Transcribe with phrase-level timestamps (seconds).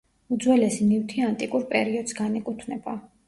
[0.35, 2.97] უძველესი ნივთი ანტიკურ პერიოდს განეკუთვნება.